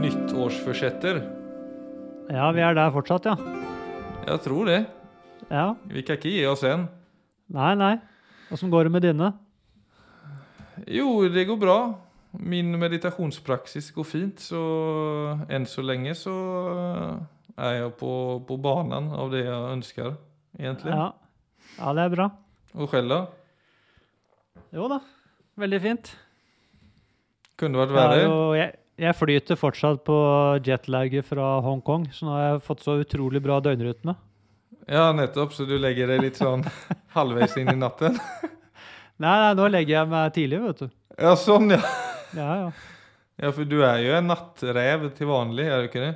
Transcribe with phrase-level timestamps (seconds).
[0.00, 1.20] nyttårsforsetter?
[2.32, 3.36] Ja, vi er der fortsatt, ja.
[4.26, 4.80] Jeg tror det.
[5.50, 5.74] Ja.
[5.86, 6.88] Vi kan ikke gi oss en.
[7.54, 7.94] Nei, nei.
[8.52, 9.30] Åssen går det med dine?
[10.90, 11.78] Jo, det går bra.
[12.36, 14.60] Min meditasjonspraksis går fint, så
[15.48, 16.34] enn så lenge så
[17.56, 18.10] er jeg på,
[18.44, 20.16] på banen av det jeg ønsker,
[20.58, 20.92] egentlig.
[20.92, 21.08] Ja.
[21.78, 22.28] ja, det er bra.
[22.76, 23.22] Og selv, da?
[24.76, 25.00] Jo da,
[25.56, 26.12] veldig fint.
[27.56, 28.26] Kunne vært er verre?
[28.58, 30.16] jeg, jeg flyter fortsatt på
[30.64, 34.14] jetlaget fra Hongkong, så nå har jeg fått så utrolig bra døgnrytme.
[34.88, 35.52] Ja, nettopp.
[35.56, 36.62] Så du legger deg litt sånn
[37.16, 38.16] halvveis inn i natten?
[39.16, 40.88] Nei, nei, nå legger jeg meg tidlig, vet du.
[41.16, 41.80] Ja, sånn, ja.
[42.36, 42.68] Ja, ja.
[43.36, 46.14] Ja, for du er jo en nattrev til vanlig, er du ikke det?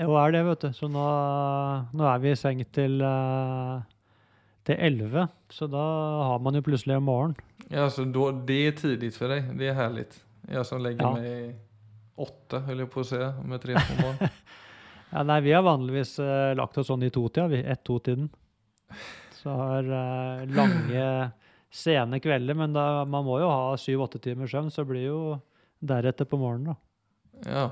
[0.00, 0.70] Jo, er det, vet du.
[0.76, 1.02] Så nå,
[1.92, 3.82] nå er vi i seng til eh,
[4.64, 5.82] til 11, så da
[6.30, 7.34] har man jo plutselig en morgen.
[7.68, 9.50] Ja, så då, det er tidlig for deg.
[9.60, 10.06] Det er herlig.
[10.48, 11.12] Jeg som legger Ja.
[11.18, 11.58] meg
[12.16, 14.18] åtte, holder jeg på å se, med tre på mål.
[15.14, 17.60] Ja, nei, vi har vanligvis uh, lagt oss sånn i totida, vi.
[17.70, 18.24] Ett-to-tiden.
[19.36, 21.04] Så har uh, lange,
[21.70, 25.20] sene kvelder, men da, man må jo ha syv-åtte timer søvn, så blir jo
[25.78, 27.46] deretter på morgenen, da.
[27.46, 27.64] Ja.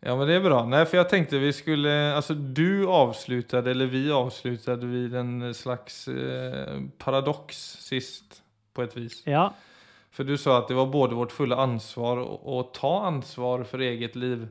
[0.00, 0.66] Ja, men det är bra.
[0.66, 6.08] Nej, för jag tänkte vi skulle, alltså du avslutade, eller vi avslutade vid en slags
[6.08, 9.22] eh, paradox sist på ett vis.
[9.26, 9.54] Ja,
[10.10, 13.78] För du sa att det var både vårt fulla ansvar och, och ta ansvar för
[13.78, 14.38] eget liv.
[14.38, 14.50] mm.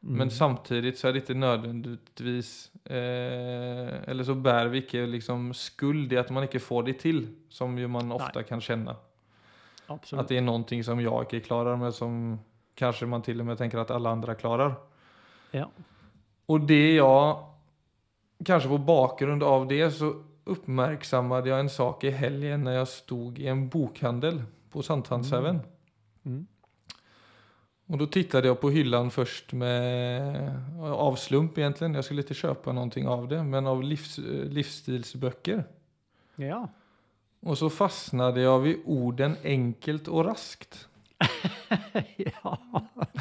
[0.00, 6.12] Men samtidigt så är det inte nödvändigtvis, eh, eller så bär vi inte liksom skuld
[6.12, 8.96] i att man inte får det till, som ju man ofta kan känna.
[9.86, 10.22] Absolut.
[10.22, 12.38] Att det är någonting som jag inte klarar, men som
[12.74, 14.74] kanske man till och med tänker att alla andra klarar.
[15.50, 15.70] Ja.
[16.46, 17.46] Och det jag,
[18.44, 23.38] kanske på bakgrund av det, så uppmärksammade jag en sak i helgen när jag stod
[23.38, 24.42] i en bokhandel
[24.76, 25.60] på Sankthanshaugen.
[26.24, 26.46] Mm.
[27.86, 32.72] Och då tittade jag på hyllan först med, av slump egentligen, jag skulle inte köpa
[32.72, 35.64] någonting av det, men av livs, livsstilsböcker.
[36.36, 36.68] Ja.
[37.40, 40.88] Och så fastnade jag vid orden enkelt och raskt.
[42.16, 42.58] ja.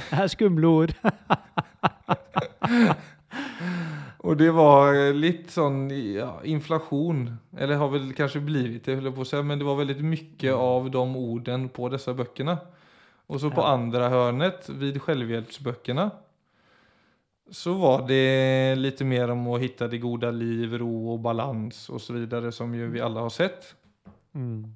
[0.09, 0.93] Det er skumle ord.
[4.25, 9.41] Och det var litt sånn ja, inflation, eller har vel kanskje blivit det, på å
[9.45, 12.55] men det var veldig mye av de orden på disse bøkene.
[13.29, 13.73] Og så på Ja.
[13.73, 16.11] andre hörnet, vid självhjälpsböckerna,
[17.51, 22.01] så var det litt mer om å hitta det gode liv, ro og balans och
[22.01, 23.75] så vidare som ju vi alle har sett.
[24.33, 24.73] Mm.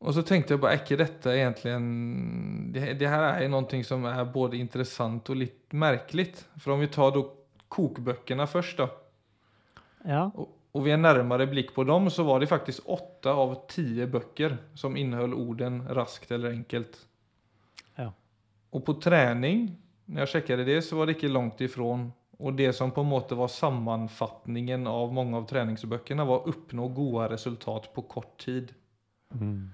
[0.00, 4.04] Og så tenkte jeg bare, är dette egentlig egentligen, det, det her er noe som
[4.04, 6.34] er både interessant og litt merkelig.
[6.58, 7.39] For om vi tar då
[7.70, 8.88] kokböckerna först då.
[10.04, 10.30] Ja.
[10.34, 14.06] Och, och vid en närmare blick på dem så var det faktiskt åtta av tio
[14.06, 17.06] böcker som innehöll orden raskt eller enkelt.
[17.94, 18.12] Ja.
[18.70, 22.12] Och på träning, när jag checkade det så var det ikke langt ifrån.
[22.40, 27.28] Og det som på en måte var sammanfattningen av mange av treningsbøkene, var 'oppnå gode
[27.28, 28.72] resultat på kort tid.
[29.34, 29.70] Mm.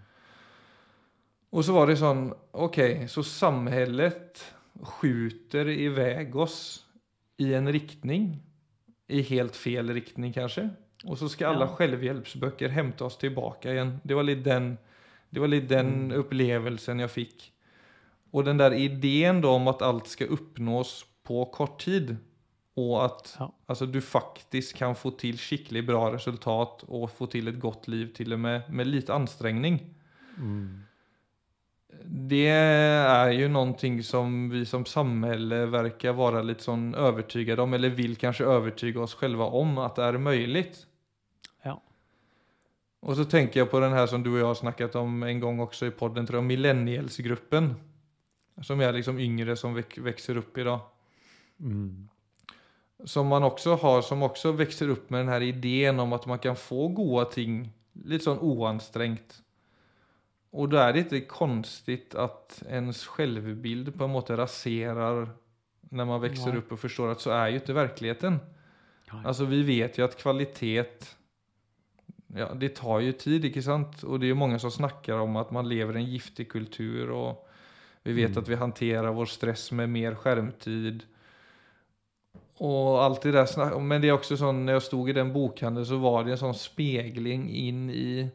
[1.52, 4.42] Og så var det sånn Ok, så samhället
[4.82, 6.85] skjuter iväg oss
[7.36, 8.42] i en riktning,
[9.08, 10.68] i helt fel riktning kanske.
[11.04, 11.66] Och så ska alla Ja.
[11.76, 14.00] självhjälpsböcker hämta oss tillbaka igen.
[14.02, 14.78] Det var lite den,
[15.30, 16.12] det var lite den Mm.
[16.18, 17.52] upplevelsen jag fick.
[18.30, 22.16] Och den där idén då om att allt ska uppnås på kort tid.
[22.74, 23.52] Och att Ja.
[23.66, 28.06] alltså, du faktiskt kan få till skikkelig bra resultat och få till ett gott liv
[28.14, 29.94] till och med med lite ansträngning.
[30.38, 30.80] Mm.
[32.04, 37.88] Det är ju någonting som vi som samhälle verkar vara lite sån övertygade om, eller
[37.88, 40.86] vill kanske övertyga oss själva om att det är möjligt.
[41.62, 41.82] Ja.
[43.00, 45.40] Och så tänker jag på den här som du och jag har snackat om en
[45.40, 47.74] gång också i podden, tror jag, millennielsgruppen.
[48.62, 50.80] Som är liksom yngre som väx- växer upp idag.
[51.60, 52.08] Mm.
[53.04, 56.38] Som man också har, som också växer upp med den här idén om att man
[56.38, 59.42] kan få goda ting lite sån oansträngt.
[60.56, 65.28] Och då är det inte konstigt att ens självbild på en måte raserar
[65.80, 68.38] när man växer opp upp och förstår att så är ju inte verkligheten.
[69.10, 70.84] Altså Alltså vi vet ju att kvalitet,
[72.26, 74.02] ja det tar ju tid, inte sant?
[74.02, 77.10] Och det är jo många som snackar om att man lever i en giftig kultur
[77.10, 77.48] och
[78.02, 78.42] vi vet Mm.
[78.42, 81.02] att vi hanterar vår stress med mer skärmtid.
[82.54, 85.86] Och allt det där men det är också sån, när jag stod i den bokhandeln
[85.86, 88.30] så var det en sån spegling in i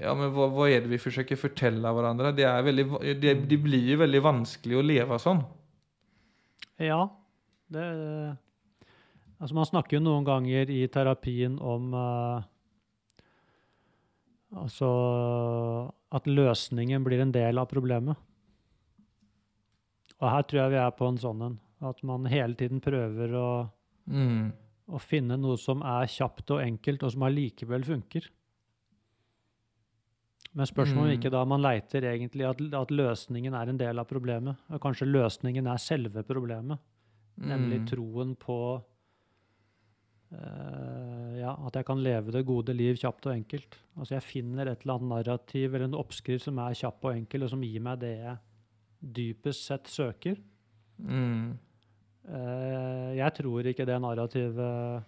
[0.00, 2.32] Ja men hva, hva er det vi forsøker fortelle hverandre?
[2.32, 5.44] Det, är väldigt, det, det blir jo veldig vanskelig å leve sånn.
[6.80, 7.02] Ja.
[7.68, 7.84] Det
[9.44, 12.44] Altså, man snakker jo noen ganger i terapien om uh,
[14.54, 14.88] Altså
[16.14, 18.16] at løsningen blir en del av problemet.
[20.20, 21.56] Og her tror jeg vi er på en sånn en.
[21.84, 23.48] At man hele tiden prøver å,
[24.06, 24.52] Mm.
[24.94, 28.30] å finne noe som er kjapt og enkelt, og som allikevel funker.
[30.54, 31.20] Men spørsmålet er Mm.
[31.20, 34.56] ikke da man leiter egentlig at, at løsningen er en del av problemet.
[34.70, 36.78] Og kanskje løsningen er selve problemet.
[37.40, 37.86] Nemlig Mm.
[37.90, 38.82] troen på
[40.34, 43.76] uh, ja, at jeg kan leve det gode liv kjapt og enkelt.
[43.98, 47.44] Altså jeg finner et eller annet narrativ eller en oppskrift som er kjapp og enkel,
[47.46, 48.38] og som gir meg det jeg
[49.18, 50.38] dypest sett søker.
[50.98, 51.58] Mm.
[52.24, 55.04] Uh, jeg tror ikke det narrativet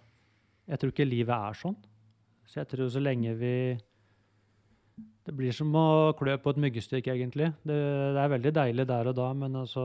[0.67, 1.75] Jeg tror ikke livet er sånn.
[2.45, 3.77] Så jeg tror så lenge vi
[5.27, 7.49] Det blir som å klø på et myggestykke, egentlig.
[7.67, 7.75] Det,
[8.15, 9.83] det er veldig deilig der og da, men altså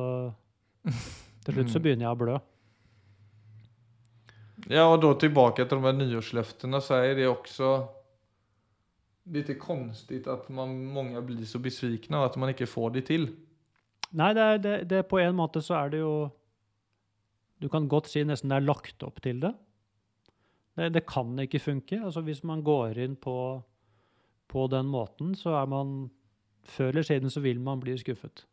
[1.42, 1.82] Til slutt så Mm.
[1.82, 2.36] begynner jeg å blø.
[4.70, 7.70] Ja, og da tilbake etter de här nyårsløftene, så er det også
[9.34, 13.26] litt konstigt at man, mange blir så besvikne, og at man ikke får det til.
[14.12, 16.30] Nei, det er, det, det, på en måte så er det jo
[17.62, 19.52] Du kan godt si nesten det er lagt opp til det.
[20.76, 22.00] Det, det kan ikke funke.
[22.02, 23.62] Altså Hvis man går inn på,
[24.50, 26.10] på den måten, så er man
[26.62, 28.44] Før eller siden så vil man bli skuffet.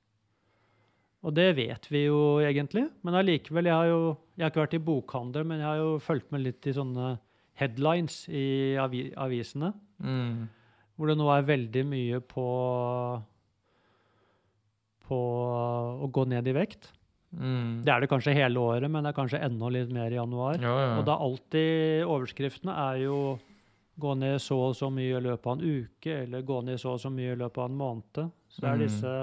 [1.21, 2.87] Og det vet vi jo egentlig.
[3.05, 5.99] Men allikevel, jeg har jo Jeg har ikke vært i bokhandel, men jeg har jo
[6.01, 7.17] fulgt med litt i sånne
[7.59, 9.73] headlines i avi, avisene.
[9.99, 10.47] Mm.
[10.95, 12.45] Hvor det nå er veldig mye på
[15.09, 15.19] på
[16.05, 16.91] å gå ned i vekt.
[17.33, 17.81] Mm.
[17.85, 20.59] Det er det kanskje hele året, men det er kanskje enda litt mer i januar.
[20.61, 20.91] Ja, ja.
[20.97, 23.17] Og da alltid overskriftene er jo
[23.99, 26.95] gå ned så og så mye i løpet av en uke, eller gå ned så
[26.95, 28.31] og så mye i løpet av en måned.
[28.49, 28.83] Så det er Mm.
[28.87, 29.13] disse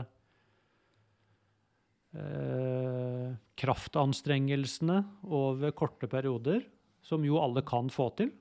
[2.17, 6.65] eh, kraftanstrengelsene over korte perioder,
[7.07, 8.33] som jo alle kan få til.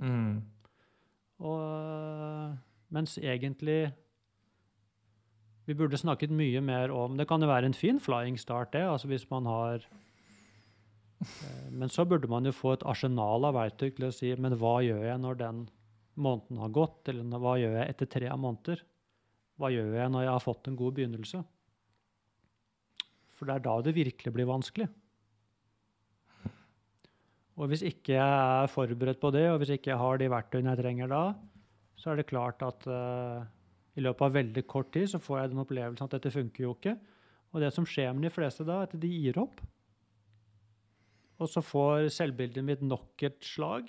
[0.00, 0.42] Mm.
[1.44, 2.56] Og,
[2.94, 3.92] mens egentlig
[5.66, 8.82] vi burde snakket mye mer om Det kan jo være en fin flying start, det.
[8.82, 9.74] altså hvis man har
[11.20, 14.58] eh, Men så burde man jo få et arsenal av verktøy til å si Men
[14.60, 15.62] hva gjør jeg når den
[16.16, 17.08] måneden har gått?
[17.10, 18.82] Eller hva gjør jeg etter tre måneder?
[19.60, 21.40] Hva gjør jeg når jeg har fått en god begynnelse?
[23.34, 24.88] For det er da det virkelig blir vanskelig.
[27.54, 30.72] Og hvis ikke jeg er forberedt på det, og hvis ikke jeg har de verktøyene
[30.74, 31.24] jeg trenger da,
[31.94, 33.44] så er det klart at uh,
[33.94, 36.74] i løpet av veldig kort tid så får jeg den opplevelsen at dette funker jo
[36.74, 36.96] ikke.
[37.54, 39.62] Og det som skjer med de fleste da, er at de gir opp.
[41.38, 43.86] Og så får selvbildet mitt nok et slag.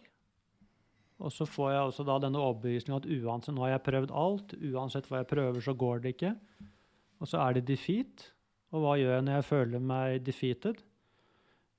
[1.23, 4.56] Og så får jeg også da denne overbevisningen at uansett, nå har jeg prøvd alt,
[4.73, 6.33] uansett hva jeg prøver, så går det ikke.
[7.23, 8.25] Og så er det defeat.
[8.75, 10.81] Og hva gjør jeg når jeg føler meg defeated?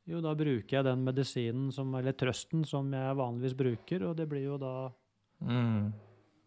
[0.08, 4.28] Jo, da bruker jeg den medisinen, som, eller trøsten, som jeg vanligvis bruker, og det
[4.30, 4.74] blir jo da
[5.44, 5.90] Mm.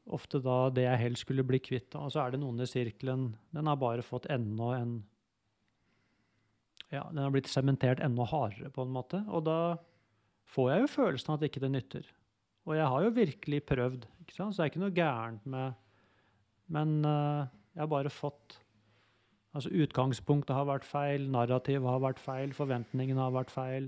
[0.09, 1.93] ofte da det jeg helst skulle bli kvitt.
[1.93, 5.03] Og så er det noen i sirkelen Den har bare fått enda en
[6.89, 9.21] Ja, den har blitt sementert enda hardere, på en måte.
[9.29, 9.77] Og da
[10.49, 12.07] får jeg jo følelsen av at ikke det nytter.
[12.67, 14.55] Og jeg har jo virkelig prøvd, ikke sant?
[14.55, 15.85] så det er ikke noe gærent med
[16.69, 18.59] Men uh, jeg har bare fått
[19.57, 23.87] Altså utgangspunktet har vært feil, narrativet har vært feil, forventningene har vært feil,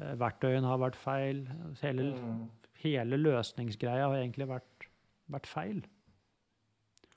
[0.00, 1.44] uh, verktøyene har vært feil.
[1.78, 2.48] Hele Mm.
[2.82, 4.88] hele løsningsgreia har egentlig vært,
[5.30, 5.84] vært feil.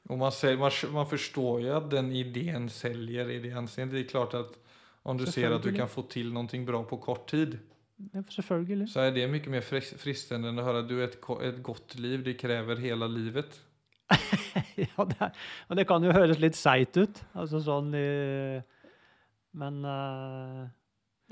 [0.07, 3.97] Og man, ser, man, man forstår jo at den ideen selger i det anseendet.
[3.97, 4.53] Det er klart at
[5.03, 7.57] om du ser at du kan få til noe bra på kort tid
[7.97, 8.89] Ja, Selvfølgelig.
[8.91, 11.95] så er det mye mer fristende enn å høre at du er et, et godt
[11.97, 13.57] liv, det krever hele livet.
[14.83, 15.29] ja, det
[15.67, 17.21] og det kan jo høres litt seigt ut.
[17.35, 17.89] Altså sånn
[19.57, 20.67] Men uh...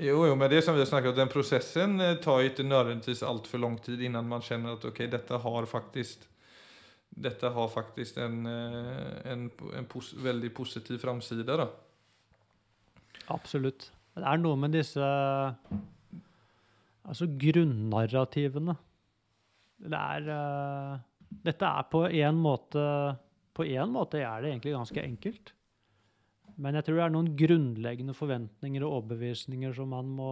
[0.02, 2.66] Jo, jo, men det som vi har snakket om, den processen eh, tar jo ikke
[2.68, 6.26] nødvendigvis altfor lang tid innan man kjenner at ok, dette har faktisk
[7.16, 9.46] dette har faktisk en, en,
[9.78, 11.46] en pos veldig positiv framside,
[13.32, 13.88] absolutt.
[14.16, 15.06] Det er noe med disse
[17.06, 18.76] Altså grunnarrativene.
[19.86, 21.04] Det er uh,
[21.46, 22.82] Dette er på en måte
[23.56, 25.54] På en måte er det egentlig ganske enkelt.
[26.56, 30.30] Men jeg tror det er noen grunnleggende forventninger og overbevisninger som man må,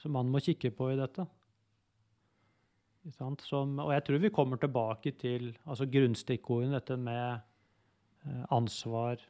[0.00, 1.26] som man må kikke på i dette.
[3.44, 7.40] Som, og jeg tror vi kommer tilbake til altså grunnstikkordene, dette med
[8.24, 9.20] eh, ansvar.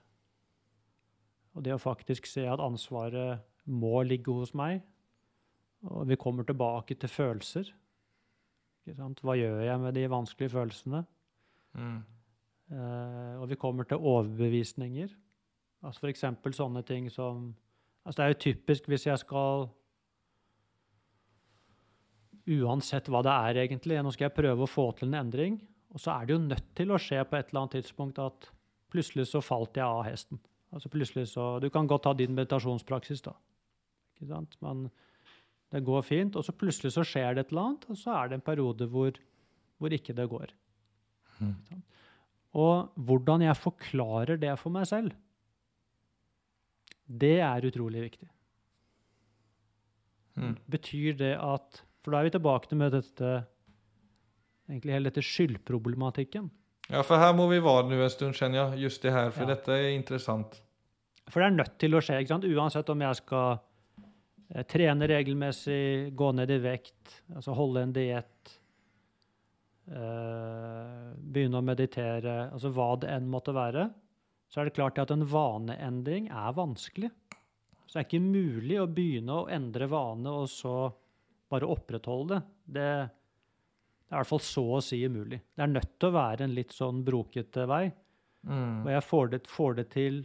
[1.55, 4.83] Og det å faktisk se at ansvaret må ligge hos meg.
[5.87, 7.70] Og vi kommer tilbake til følelser.
[8.88, 11.04] Hva gjør jeg med de vanskelige følelsene?
[11.78, 11.99] Mm.
[12.73, 15.08] Eh, og vi kommer til overbevisninger.
[15.82, 17.54] Altså for eksempel sånne ting som
[18.08, 19.66] Altså det er jo typisk hvis jeg skal
[22.49, 25.58] Uansett hva det er egentlig, nå skal jeg prøve å få til en endring,
[25.92, 28.47] og så er det jo nødt til å skje på et eller annet tidspunkt at
[28.88, 30.40] plutselig så falt jeg av hesten.
[30.73, 33.35] Altså plutselig så, Du kan godt ha din meditasjonspraksis, da.
[34.16, 34.56] Ikke sant?
[34.64, 34.87] Men
[35.75, 38.28] det går fint, og så plutselig så skjer det et eller annet, og så er
[38.30, 39.18] det en periode hvor,
[39.78, 40.52] hvor ikke det går.
[41.38, 41.82] Mm.
[42.58, 45.12] Og hvordan jeg forklarer det for meg selv,
[47.08, 48.28] det er utrolig viktig.
[50.38, 50.56] Mm.
[50.70, 53.30] Betyr det at For da er vi tilbake til med dette
[54.70, 56.46] egentlig hele dette skyldproblematikken.
[56.88, 58.84] Ja, for her må vi være nå en stund, kjenner jeg.
[58.87, 59.54] Just det her, for Ja.
[59.54, 60.60] dette er interessant.
[61.28, 62.44] For det er nødt til å skje, ikke sant?
[62.44, 63.58] uansett om jeg skal
[64.69, 68.52] trene regelmessig, gå ned i vekt, altså holde en diett,
[69.93, 73.88] eh, begynne å meditere, altså hva det enn måtte være,
[74.49, 77.11] så er det klart at en vaneendring er vanskelig.
[77.85, 80.75] Så det er ikke mulig å begynne å endre vane og så
[81.49, 82.43] bare opprettholde det.
[82.69, 82.88] Det,
[84.09, 85.40] det er i hvert fall så å si umulig.
[85.57, 87.87] Det er nødt til å være en litt sånn brokete vei.
[88.49, 88.85] Mm.
[88.85, 90.21] Og jeg får det, får det til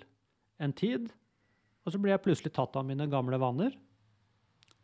[0.63, 1.08] en tid,
[1.84, 3.74] og så blir jeg plutselig tatt av mine gamle vaner.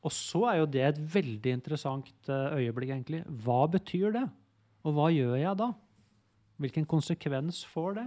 [0.06, 3.24] Og så er jo det et veldig interessant eh, øyeblikk, egentlig.
[3.44, 4.26] Hva betyr det?
[4.88, 5.70] Og hva gjør jeg da?
[6.60, 8.06] Hvilken konsekvens får det?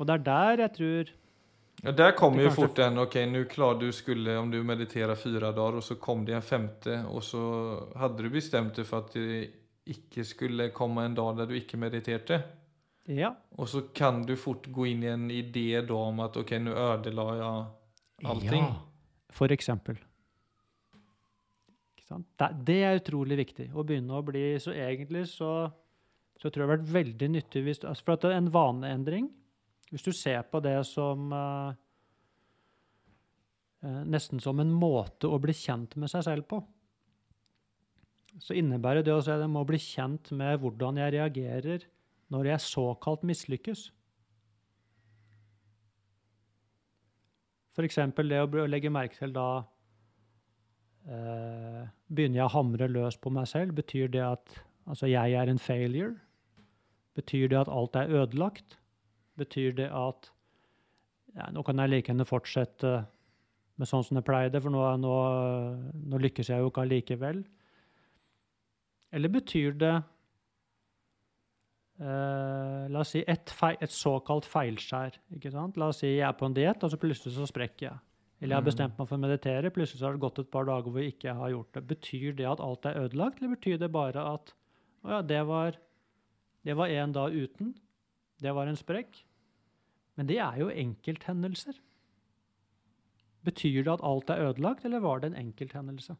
[0.00, 1.10] Og det er der jeg tror
[1.80, 5.48] Ja, der kommer jo fort den, ok, nå klar du skulle, om du mediterer fire
[5.48, 7.40] dager, og så kom det en femte og så
[7.96, 9.48] hadde du bestemt deg for at det
[9.88, 12.42] ikke skulle komme en dag der du ikke mediterte.
[13.08, 13.32] Ja.
[13.56, 16.76] Og så kan du fort gå inn i en idé da om at ok, nå
[16.76, 18.68] ødela jeg allting.
[18.68, 19.98] Ja, for eksempel.
[22.10, 25.68] Det, er utrolig viktig å begynne å bli Så egentlig så,
[26.34, 28.50] så tror jeg det har vært veldig nyttig hvis altså For at det er en
[28.54, 29.28] vaneendring
[29.92, 31.70] Hvis du ser på det som uh,
[34.10, 36.58] Nesten som en måte å bli kjent med seg selv på,
[38.44, 41.86] så innebærer det å si at jeg må bli kjent med hvordan jeg reagerer
[42.30, 43.86] når jeg såkalt mislykkes.
[47.72, 47.98] F.eks.
[48.20, 49.64] det å legge merke til da
[51.08, 53.76] eh, Begynner jeg å hamre løs på meg selv?
[53.78, 56.16] Betyr det at altså, jeg er en failure?
[57.16, 58.78] Betyr det at alt er ødelagt?
[59.40, 60.30] Betyr det at
[61.36, 62.92] ja, nå kan jeg like gjerne fortsette
[63.80, 65.14] med sånn som jeg pleide, for nå, nå,
[66.10, 67.44] nå lykkes jeg jo ikke allikevel?
[69.14, 69.94] Eller betyr det
[72.02, 75.18] eh, La oss si et, feil, et såkalt feilskjær.
[75.78, 77.98] La oss si jeg er på en diett, og så plutselig så sprekker jeg.
[78.40, 78.70] Eller jeg har Mm.
[78.70, 81.12] bestemt meg for å meditere, plutselig så har det gått et par dager hvor jeg
[81.14, 81.86] ikke har gjort det.
[81.86, 84.54] Betyr det at alt er ødelagt, eller betyr det bare at
[85.04, 85.76] å ja, det var
[86.64, 87.74] det var en dag uten,
[88.40, 89.24] det var en sprekk?
[90.16, 91.78] Men det er jo enkelthendelser.
[93.44, 96.16] Betyr det at alt er ødelagt, eller var det en enkelthendelse?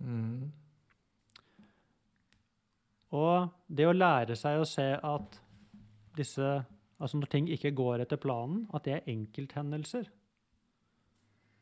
[0.00, 0.52] Mm.
[3.10, 5.40] Og det å lære seg å se at
[6.18, 6.66] disse
[6.98, 10.08] Altså når ting ikke går etter planen, at det er enkelthendelser,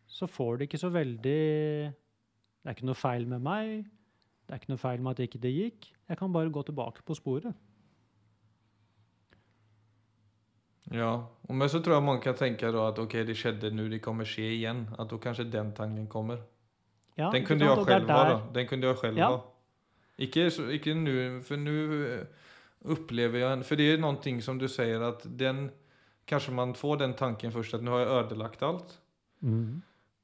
[0.06, 1.22] så får det ikke så veldig
[1.92, 3.86] Det er ikke noe feil med meg.
[4.46, 5.88] Det er ikke noe feil med at ikke det gikk.
[6.08, 7.54] Jeg kan bare gå tilbake på sporet.
[10.94, 14.26] Ja, men så tror jeg man kan tenke at ok, det skjedde nå, det kommer
[14.26, 14.84] skje igjen.
[14.98, 16.38] At da kanskje den tanken kommer.
[17.18, 18.40] Ja, Den kunne er själv ha.
[18.54, 19.28] Den kunne jeg selv Ja.
[19.30, 19.40] ha.
[20.18, 22.26] Ikke, ikke nå, for nå nu eh,
[22.86, 25.70] upplever jag, för det är någonting som du säger att den,
[26.24, 29.00] kanske man får den tanken först att nu har jag ödelagt allt.
[29.42, 29.82] Mm.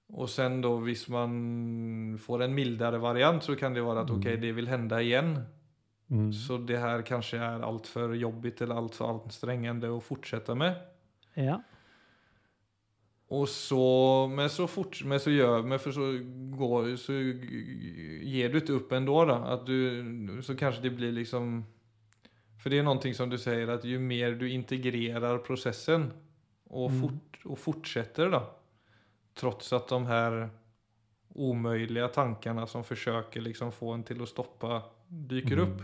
[0.09, 4.21] Och sen då, hvis man får en mildare variant så kan det vara att Mm.
[4.21, 5.41] okej, det vill hända igen.
[6.11, 6.33] Mm.
[6.33, 10.75] Så det här kanske är allt för jobbigt eller allt för ansträngande att fortsätta med.
[11.35, 11.63] Ja.
[13.29, 16.01] Och så, men så fort, men så gör, men för så
[16.59, 17.13] går, så
[18.23, 19.35] ger du inte upp ändå då.
[19.35, 21.65] Att du, så kanske det blir liksom,
[22.63, 26.13] för det är någonting som du säger att ju mer du integrerar processen
[26.65, 27.01] och, Mm.
[27.03, 28.51] fort, och fortsätter då.
[29.35, 30.51] Trots att de här
[31.29, 35.69] omöjliga tankarna som försöker liksom få en till att stoppa dyker Mm.
[35.73, 35.83] upp.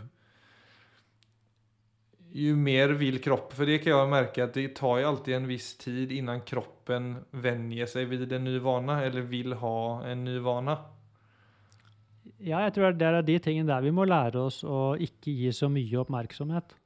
[2.33, 5.47] Ju mer vill kroppen, för det kan jag märka att det tar ju alltid en
[5.47, 10.39] viss tid innan kroppen vänjer sig vid en ny vana eller vill ha en ny
[10.39, 10.79] vana.
[12.39, 15.51] Ja, jeg tror det er de tingene der vi må lære oss å ikke gi
[15.55, 16.77] så mye oppmerksomhet.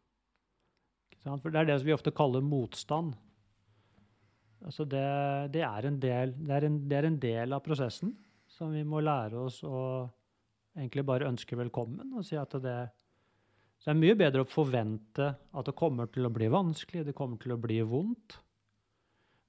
[1.22, 3.12] For det er det vi ofte kaller motstand.
[4.62, 5.04] Altså det,
[5.54, 8.14] det, er del, det, er en, det er en del av prosessen
[8.50, 9.78] som vi må lære oss å
[10.76, 12.12] egentlig bare ønske velkommen.
[12.16, 12.76] og si at det,
[13.82, 17.40] det er mye bedre å forvente at det kommer til å bli vanskelig, det kommer
[17.42, 18.38] til å bli vondt.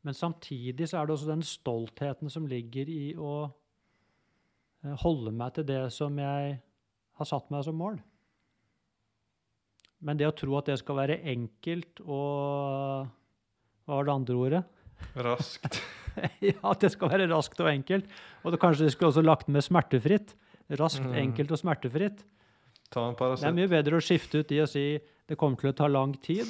[0.03, 3.45] Men samtidig så er det også den stoltheten som ligger i å
[5.03, 6.57] holde meg til det som jeg
[7.19, 7.99] har satt meg som mål.
[10.03, 13.07] Men det å tro at det skal være enkelt og
[13.83, 14.61] Hva var det andre ordet?
[15.19, 15.81] Raskt.
[16.49, 18.05] ja, at det skal være raskt og enkelt.
[18.43, 20.35] Og det kanskje det skulle også lagt med smertefritt.
[20.79, 21.17] Raskt, Mm.
[21.19, 22.23] enkelt og smertefritt.
[22.93, 25.71] Ta en Det er mye bedre å skifte ut de og si det kommer til
[25.71, 26.47] å ta lang tid,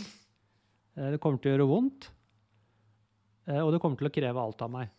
[0.98, 2.10] eh, det kommer til å gjøre vondt,
[3.48, 4.90] eh, og det kommer til å kreve alt av meg.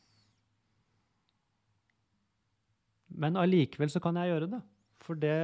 [3.14, 4.60] Men allikevel så kan jeg gjøre det,
[5.04, 5.36] for det,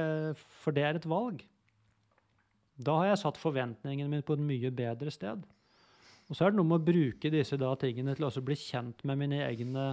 [0.63, 1.43] for det er et valg.
[2.81, 5.43] Da har jeg satt forventningene mine på et mye bedre sted.
[6.29, 9.03] Og så er det noe med å bruke disse da tingene til å bli kjent
[9.07, 9.85] med mine egne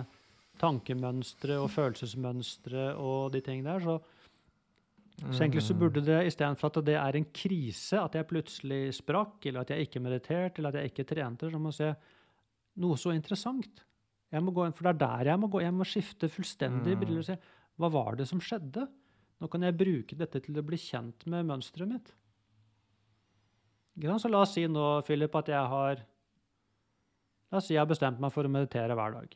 [0.59, 3.85] tankemønstre og følelsesmønstre og de tingene der.
[3.87, 3.99] Så
[5.19, 9.49] så egentlig så burde det istedenfor at det er en krise, at jeg plutselig sprakk,
[9.51, 11.89] eller at jeg ikke mediterte, eller at jeg ikke trente, så må jeg se
[12.79, 13.83] noe så interessant.
[14.31, 15.63] Jeg må gå inn, for det er der jeg må gå.
[15.65, 17.01] Jeg må skifte fullstendig Mm.
[17.01, 17.39] briller og se
[17.79, 18.87] hva var det som skjedde.
[19.39, 22.13] Nå kan jeg bruke dette til å bli kjent med mønsteret mitt.
[23.99, 26.05] Så la oss si nå, Philip, at jeg har
[27.49, 29.31] La oss si jeg har bestemt meg for å meditere hver dag.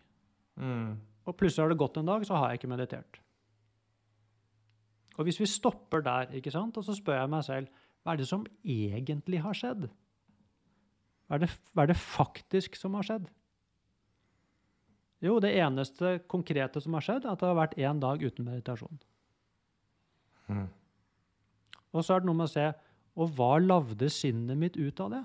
[0.61, 0.99] Mm.
[1.25, 3.21] Og plutselig har det gått en dag, så har jeg ikke meditert.
[5.17, 8.21] Og hvis vi stopper der, ikke sant, og så spør jeg meg selv hva er
[8.21, 9.87] det som egentlig har skjedd?
[11.29, 13.29] Hva er det, hva er det faktisk som har skjedd?
[15.23, 18.47] Jo, det eneste konkrete som har skjedd, er at det har vært én dag uten
[18.47, 18.99] meditasjon.
[20.51, 20.67] Mm.
[21.93, 22.73] Og så er det noe med å se
[23.15, 25.21] Og hva lagde sinnet mitt ut av det?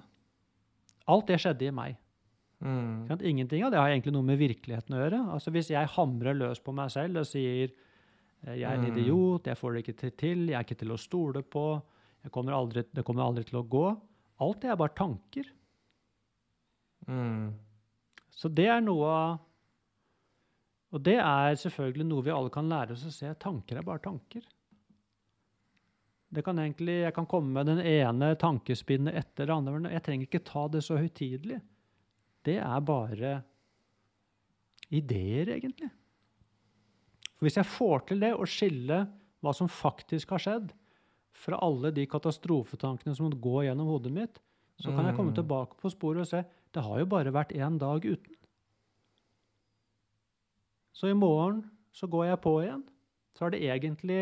[1.07, 1.95] Alt det skjedde i meg.
[2.59, 3.07] Mm.
[3.23, 5.21] Ingenting av det har egentlig noe med virkeligheten å gjøre.
[5.37, 7.71] Altså Hvis jeg hamrer løs på meg selv og sier
[8.43, 8.91] jeg er en Mm.
[8.97, 11.81] idiot, jeg får det ikke til- jeg er ikke til å stole på,
[12.23, 14.01] jeg kommer aldri, det kommer aldri til å gå
[14.39, 15.45] Alt det er bare tanker.
[17.07, 17.53] Mm.
[18.29, 19.39] Så det er noe av
[20.95, 23.33] Og det er selvfølgelig noe vi alle kan lære oss å se.
[23.41, 24.45] Tanker er bare tanker.
[26.31, 30.27] Det kan egentlig, Jeg kan komme med den ene tankespinnet etter det andre, jeg trenger
[30.27, 31.61] ikke ta det så høytidelig.
[32.43, 33.43] Det er bare
[34.91, 35.89] ideer, egentlig.
[37.37, 39.01] For Hvis jeg får til det, å skille
[39.43, 40.73] hva som faktisk har skjedd,
[41.37, 44.39] fra alle de katastrofetankene som går gjennom hodet mitt,
[44.81, 45.35] så kan jeg komme Mm.
[45.37, 48.35] tilbake på sporet og se det har jo bare vært én dag uten.
[50.97, 51.61] Så i morgen
[51.93, 52.81] så går jeg på igjen.
[53.37, 54.21] Så har det egentlig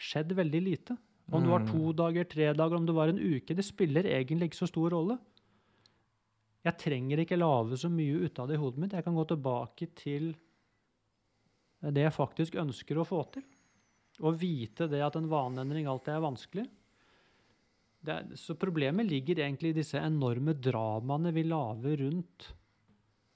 [0.00, 0.96] skjedd veldig lite.
[1.28, 4.48] Om det var to dager, tre dager, om det var en uke, det spiller egentlig
[4.48, 5.18] ikke så stor rolle.
[6.64, 8.96] Jeg trenger ikke lage så mye ut av det i hodet mitt.
[8.96, 10.32] Jeg kan gå tilbake til
[11.84, 13.44] det jeg faktisk ønsker å få til.
[14.24, 16.64] Og vite det at en vaneendring alltid er vanskelig.
[18.08, 22.48] Det er, så problemet ligger egentlig i disse enorme dramaene vi lager rundt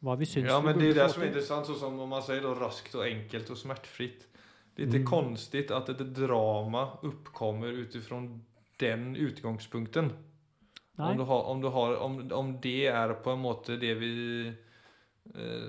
[0.03, 2.09] hva vi syns Ja, men det är det som är interessant, intressant, så som om
[2.09, 4.27] man säger då raskt och enkelt och smärtfritt.
[4.75, 5.09] Det är inte Mm.
[5.09, 8.45] konstigt att ett drama uppkommer utifrån
[8.79, 10.13] den utgångspunkten.
[10.97, 11.11] Nei.
[11.13, 14.53] Om, du har, om, du har, om, om det er på en måte det vi
[15.35, 15.69] eh,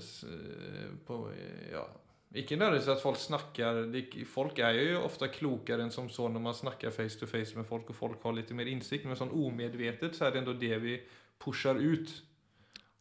[1.05, 1.31] på,
[1.71, 1.87] ja,
[2.33, 6.41] Ikke nødvendigvis at folk snakker det- Folk er jo ofte klokere enn som så når
[6.41, 9.29] man snakker face to face med folk, og folk har litt mer innsikt, men sånn
[9.31, 11.01] omedvetet så er det ändå det vi
[11.39, 12.09] pusher ut.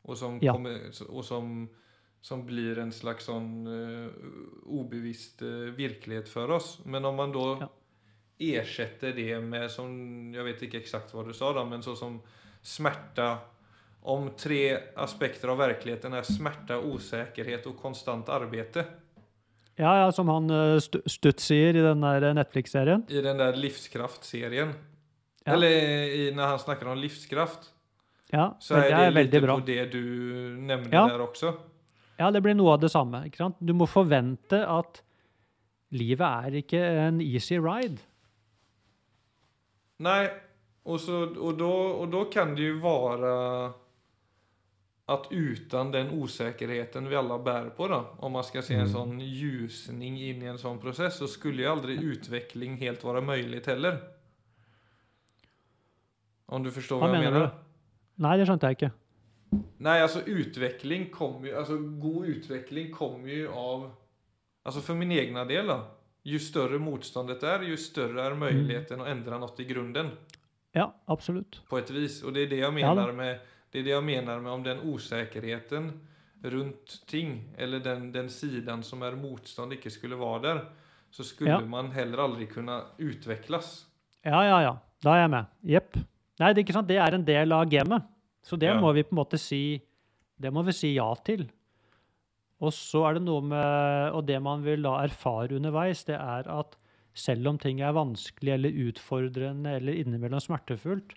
[0.04, 0.52] Og som, Ja.
[0.52, 1.68] kommer, og som,
[2.20, 4.10] som blir en slags sånn eh,
[4.66, 6.80] ubevisst uh, virkelighet for oss.
[6.84, 7.68] Men om man da Ja.
[8.62, 12.20] ersätter det med, som, Jeg vet ikke exakt hva du sa da, men sånn som
[12.62, 13.38] smerte
[14.02, 18.80] Om tre aspekter av virkeligheten er smerte, usikkerhet og konstant arbeid.
[19.78, 23.04] Ja, ja, som han eh, Stutt sier i den der Netflix-serien.
[23.08, 24.74] I den der livskraft-serien.
[25.46, 25.54] Ja.
[25.54, 27.70] Eller i, når han snakker om livskraft.
[28.32, 29.56] Ja, Så er det er det litt bra.
[29.60, 29.98] på det du
[30.60, 31.06] nevner Ja.
[31.08, 31.56] der også.
[32.18, 33.24] Ja, det blir noe av det samme.
[33.26, 33.56] Ikke sant?
[33.60, 35.02] Du må forvente at
[35.92, 37.98] livet er ikke en easy ride.
[40.00, 40.28] Nei,
[40.84, 43.72] og så, och, då, och då kan det jo være
[45.08, 48.92] at uten den usikkerheten vi alle bærer på da, om man skal se en Mm.
[48.92, 53.66] sån ljusning inn i en sånn prosess, så skulle jo aldri utvikling helt være mulig
[53.66, 53.98] heller.
[56.48, 57.46] Om du forstår Hva hva jeg mener menar?
[57.46, 57.71] du?
[58.22, 58.90] Nei, det skjønte jeg ikke.
[59.84, 63.90] Nei, altså utveckling kommer ju, alltså god utveckling kommer ju av,
[64.64, 65.80] alltså för min egna del då,
[66.22, 70.10] ju större motståndet är, ju större är möjligheten att ändra något i grunden.
[70.72, 71.60] Ja, absolutt.
[71.68, 72.22] på ett vis.
[72.22, 73.12] Och det är det jag Ja, menar då.
[73.12, 73.38] med
[73.70, 76.00] det är det jag menar med om den osäkerheten
[76.42, 80.64] runt ting eller den, den sidan som är motstånd inte skulle vara där
[81.10, 81.60] så skulle Ja.
[81.60, 83.86] man heller aldrig kunna utvecklas.
[84.22, 84.78] Ja, ja, ja.
[85.02, 85.44] Da er jeg med.
[85.62, 85.96] Jepp.
[86.38, 86.88] Nei, det er ikke sant.
[86.88, 88.02] Det er en del av gamet.
[88.42, 88.80] Så det Ja.
[88.80, 89.80] må vi på en måte si
[90.40, 91.48] Det må vi si ja til.
[92.60, 96.48] Og så er det noe med Og det man vil da erfare underveis, det er
[96.50, 96.76] at
[97.14, 101.12] selv om ting er vanskelig eller utfordrende eller innimellom smertefullt,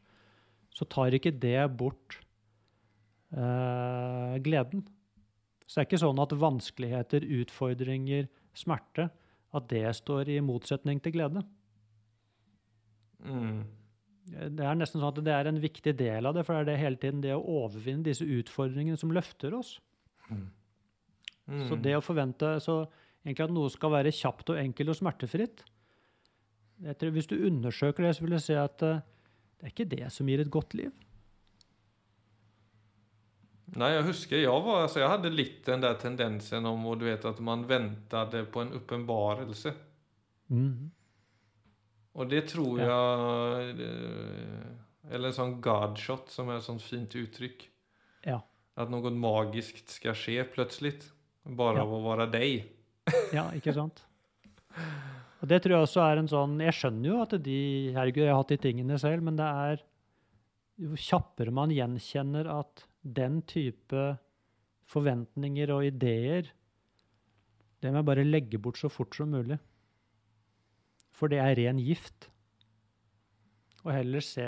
[0.70, 2.20] så tar ikke det bort
[3.32, 4.84] eh, gleden.
[5.66, 9.10] Så det er ikke sånn at vanskeligheter, utfordringer, smerte,
[9.56, 11.46] at det står i motsetning til glede.
[13.24, 13.64] Mm.
[14.26, 16.70] Det er nesten sånn at det er en viktig del av det, for det er
[16.72, 19.76] det hele tiden det å overvinne disse utfordringene som løfter oss.
[20.32, 20.48] Mm.
[21.70, 22.80] Så det å forvente så
[23.22, 25.66] egentlig at noe skal være kjapt og enkelt og smertefritt
[27.00, 29.00] tror Hvis du undersøker det, så vil du se at uh,
[29.56, 30.92] det er ikke det som gir et godt liv.
[33.76, 37.08] Nei, jeg husker jeg var, altså jeg hadde litt den der tendensen om og du
[37.08, 39.74] vet, at man ventet på en åpenbarelse.
[40.52, 40.92] Mhm.
[42.15, 47.67] Og det tror jeg eh, Eller en sånn godshot, som er et sånt fint uttrykk.
[48.25, 48.39] Ja.
[48.80, 50.95] At noe magisk skal skje plutselig.
[51.45, 51.84] Bare Ja.
[51.84, 52.63] av å være deg.
[53.36, 54.01] Ja, ikke sant?
[55.43, 57.58] Og det tror jeg også er en sånn Jeg skjønner jo at de
[57.93, 59.84] Herregud, jeg har hatt de tingene selv, men det er
[60.82, 64.17] Jo kjappere man gjenkjenner at den type
[64.89, 66.49] forventninger og ideer
[67.80, 69.60] Det må jeg bare legge bort så fort som mulig.
[71.15, 72.28] For det er ren gift.
[73.86, 74.45] Og heller se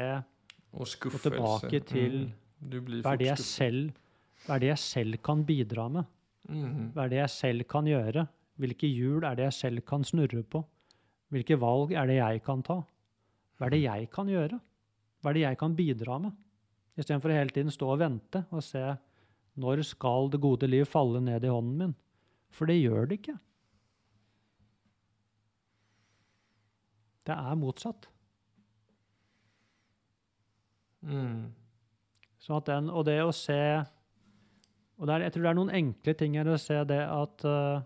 [0.74, 1.30] Og skuffelse.
[1.30, 3.02] tilbake til Mm.
[3.04, 3.92] Hva er, det jeg selv,
[4.48, 6.06] hva er det jeg selv kan bidra med?
[6.50, 6.92] Mm.
[6.96, 8.28] Hva er det jeg selv kan gjøre?
[8.58, 10.64] Hvilke hjul er det jeg selv kan snurre på?
[11.30, 12.80] Hvilke valg er det jeg kan ta?
[13.60, 14.60] Hva er det jeg kan gjøre?
[15.22, 16.32] Hva er det jeg kan bidra med?
[16.98, 18.82] Istedenfor å hele tiden stå og vente og se
[19.58, 21.96] når skal det gode liv falle ned i hånden min?
[22.50, 23.38] For det gjør det ikke.
[27.28, 28.08] Det er motsatt.
[31.08, 31.52] Mm.
[32.42, 33.60] Sånn at den, og det å se
[34.98, 37.44] og det er, Jeg tror det er noen enkle ting her å se det at
[37.46, 37.84] uh,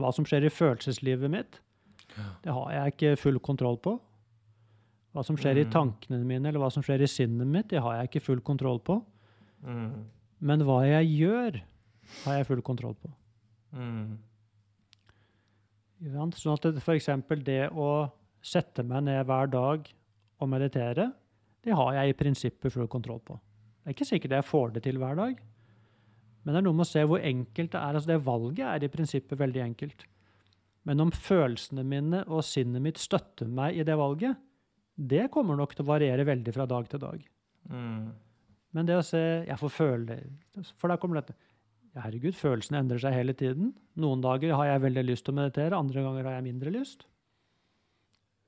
[0.00, 1.58] Hva som skjer i følelseslivet mitt,
[2.44, 3.94] det har jeg ikke full kontroll på.
[5.12, 5.70] Hva som skjer i Mm.
[5.72, 8.78] tankene mine, eller hva som skjer i sinnet mitt, det har jeg ikke full kontroll
[8.80, 8.98] på.
[9.64, 10.04] Mm.
[10.40, 11.60] Men hva jeg gjør,
[12.24, 13.12] har jeg full kontroll på.
[13.72, 14.18] Mm.
[15.96, 17.08] Sånn at f.eks.
[17.46, 17.90] det å
[18.44, 19.86] sette meg ned hver dag
[20.36, 21.10] og meditere,
[21.64, 23.38] det har jeg i prinsippet full kontroll på.
[23.80, 25.38] Det er ikke sikkert jeg får det til hver dag,
[26.44, 27.96] men det er noe med å se hvor enkelt det er.
[27.96, 30.04] Altså det valget er i prinsippet veldig enkelt.
[30.86, 34.38] Men om følelsene mine og sinnet mitt støtter meg i det valget,
[34.94, 37.24] det kommer nok til å variere veldig fra dag til dag.
[37.72, 38.12] Mm.
[38.76, 40.16] Men det å se Jeg får føle
[40.78, 41.34] For der kommer dette.
[41.96, 43.70] Ja, herregud, følelsene endrer seg hele tiden.
[43.96, 47.06] Noen dager har jeg veldig lyst til å meditere, andre ganger har jeg mindre lyst.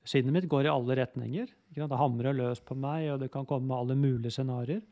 [0.05, 1.49] Sinnet mitt går i alle retninger.
[1.73, 4.85] Det hamrer løs på meg, og det kan komme alle mulige scenarioer.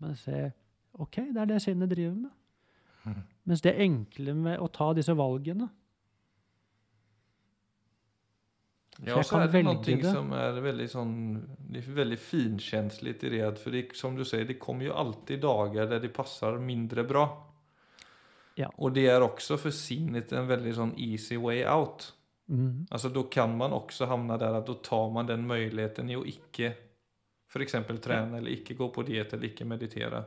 [0.00, 0.50] Men se
[1.00, 2.36] OK, det er det sinnet driver med.
[3.48, 5.70] Mens det enkle med å ta disse valgene
[9.00, 11.12] Ja, og så er det noe som er veldig, sånn,
[11.72, 13.46] väldigt finkänsligt i det.
[13.62, 17.24] For det, som du sier, det kommer jo alltid dager der det passer mindre bra.
[18.60, 18.68] Ja.
[18.76, 22.10] Och det är också för sinnet en väldigt sånn easy way out.
[22.50, 22.86] Mm.
[22.90, 26.24] Altså, da kan man også hamne der at da tar man den muligheten i å
[26.26, 26.72] ikke
[27.50, 27.72] f.eks.
[28.02, 30.24] trene, eller ikke gå på diet eller ikke meditere.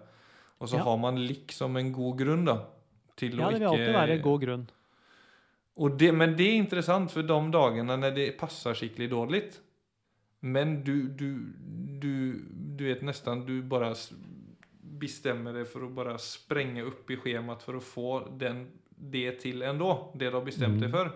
[0.59, 0.83] Og så Ja.
[0.83, 2.57] har man liksom en god grunn da,
[3.15, 4.65] til Ja, att det vil alltid være en god grunn.
[5.75, 9.43] och det, men det er interessant, for de dagene når det passer skikkelig dårlig
[10.41, 11.53] Men du, du,
[11.99, 12.45] du,
[12.77, 14.13] du vet nesten du bara s-
[15.03, 19.61] bestämmer dig för att bara spränga upp i schemat för att få den, det till
[19.61, 20.97] ändå, det du har bestämt dig for.
[20.97, 21.11] för.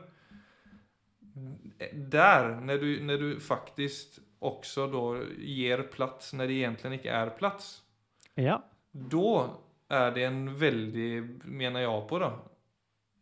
[1.93, 7.30] Där, när du, när du faktiskt också då ger plats när det egentligen inte är
[7.30, 7.82] plats.
[8.36, 8.63] Ja.
[8.91, 9.50] Då
[9.88, 12.34] är det en väldig, menar jag på då,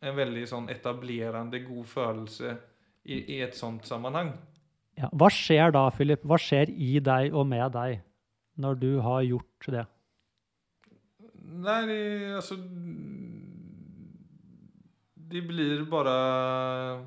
[0.02, 2.58] en veldig sånn etablerende god følelse
[3.04, 4.34] i, i et sånt sammenheng.
[4.98, 5.10] ja.
[5.14, 6.24] Hva skjer da, Philip?
[6.26, 8.02] Hva skjer i deg og med deg
[8.62, 9.86] når du har gjort det?
[11.46, 12.56] Nej, det, alltså,
[15.14, 17.06] det blir bara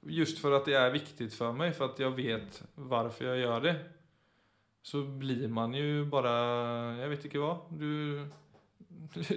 [0.00, 3.60] just för att det är viktigt för mig, för att jag vet varför jag gör
[3.60, 3.76] det.
[4.82, 6.32] Så blir man ju bara,
[6.96, 7.54] jag vet ikke hva.
[7.70, 8.26] du,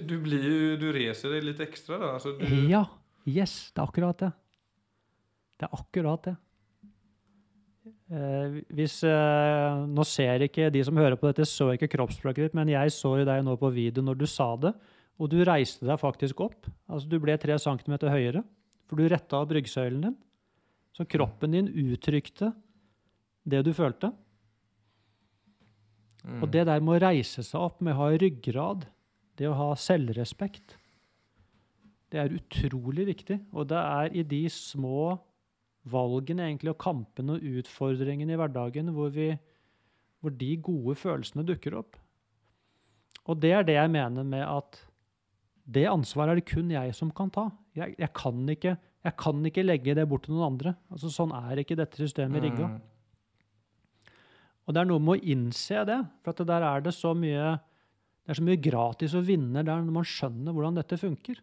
[0.07, 2.11] du blir jo du reser deg litt ekstra da.
[2.17, 2.83] Altså, du, Ja,
[3.25, 4.31] yes, det er akkurat det.
[5.57, 6.35] Det er akkurat det.
[8.07, 12.55] Eh, hvis, eh, nå ser ikke de som hører på dette, så ikke kroppsspråket ditt,
[12.55, 14.71] men jeg så deg nå på video når du sa det,
[15.19, 16.69] og du reiste deg faktisk opp.
[16.87, 18.45] Altså, du ble tre centimeter høyere,
[18.87, 20.15] for du retta av bryggsøylen din.
[20.95, 22.53] Så kroppen din uttrykte
[23.43, 24.13] det du følte.
[26.23, 26.41] mm.
[26.41, 28.87] Og det der med å reise seg opp, med å ha ryggrad,
[29.37, 30.77] det å ha selvrespekt,
[32.07, 33.41] det er utrolig viktig.
[33.51, 35.17] Og det er i de små
[35.91, 39.31] valgene egentlig, og kampene og utfordringene i hverdagen hvor vi,
[40.21, 41.97] hvor de gode følelsene dukker opp.
[43.27, 44.81] Og det er det jeg mener med at
[45.67, 47.49] det ansvaret er det kun jeg som kan ta.
[47.75, 50.77] Jeg, jeg, kan, ikke, jeg kan ikke legge det bort til noen andre.
[50.93, 52.69] Altså, sånn er ikke dette systemet rigga.
[52.71, 54.13] Mm.
[54.67, 55.97] Og det er noe med å innse det.
[56.23, 57.57] For at der er det så mye
[58.27, 61.37] det er så mye gratis å vinne der når man skjønner hvordan dette funker.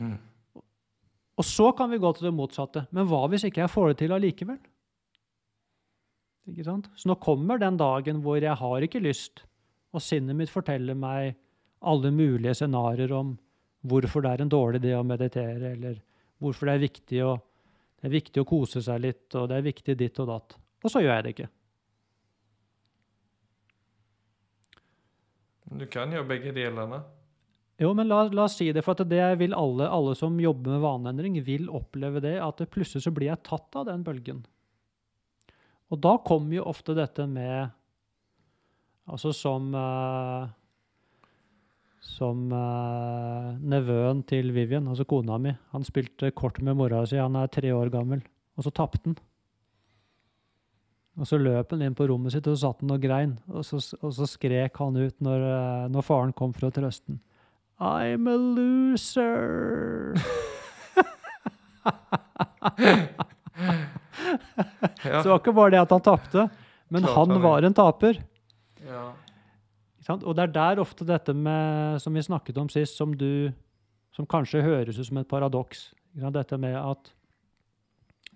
[0.00, 0.14] Mm.
[1.40, 2.84] Og så kan vi gå til det motsatte.
[2.92, 4.58] Men hva hvis ikke jeg får det til allikevel?
[6.50, 6.90] Ikke sant?
[6.98, 9.44] Så nå kommer den dagen hvor jeg har ikke lyst,
[9.94, 11.36] og sinnet mitt forteller meg
[11.82, 13.36] alle mulige scenarioer om
[13.86, 15.98] hvorfor det er en dårlig idé å meditere, eller
[16.42, 17.36] hvorfor det er å,
[17.98, 20.56] det er viktig å kose seg litt, og det er viktig ditt og datt.
[20.82, 21.50] Og så gjør jeg det ikke.
[25.72, 27.00] Du kan gjøre begge delene.
[27.80, 30.74] Jo, men la, la oss si det, for at det vil alle, alle som jobber
[30.74, 34.42] med vaneendring, vil oppleve det, at det plutselig så blir jeg tatt av den bølgen.
[35.92, 37.72] Og da kommer jo ofte dette med
[39.10, 40.46] Altså som uh,
[42.06, 45.52] Som uh, nevøen til Vivian, altså kona mi.
[45.74, 48.22] Han spilte kort med mora si, han er tre år gammel,
[48.56, 49.18] og så tapte han.
[51.20, 53.34] Og så løp han inn på rommet sitt og så satt han og grein.
[53.52, 57.10] Og så, og så skrek han ut når, uh, når faren kom for å trøste
[57.10, 57.20] han.
[57.82, 60.14] I'm a loser.
[65.02, 65.18] Ja.
[65.18, 66.46] Så det var ikke bare det at han tapte,
[66.92, 68.22] men Klart han var en taper.
[68.86, 69.10] ja.
[70.12, 73.52] Og det er der ofte dette med, som vi snakket om sist, som du
[74.12, 75.94] Som kanskje høres ut som et paradoks.
[76.12, 77.14] Dette med at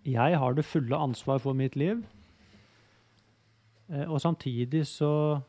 [0.07, 2.01] jeg har det fulle ansvar for mitt liv,
[3.93, 5.43] eh, og samtidig så